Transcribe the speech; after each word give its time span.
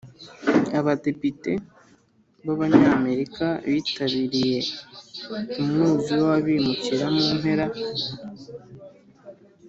abadepite 0.79 1.51
b'abanyamerika 2.45 3.45
bitabiriye 3.71 4.57
umwuzure 5.61 6.21
w’abimukira 6.29 7.05
mu 7.15 7.25
mpera 7.37 7.65